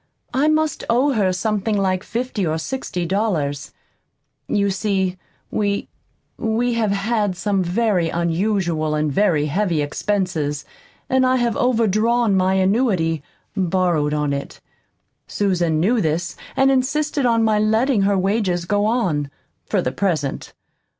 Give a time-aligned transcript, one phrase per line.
[0.33, 3.71] I must owe her something like fifty or sixty dollars.
[4.47, 5.19] You see,
[5.51, 5.89] we
[6.37, 10.65] we have had some very unusual and very heavy expenses,
[11.07, 13.21] and I have overdrawn my annuity
[13.55, 14.59] borrowed on it.
[15.27, 19.29] Susan knew this and insisted on my letting her wages go on,
[19.67, 20.53] for the present.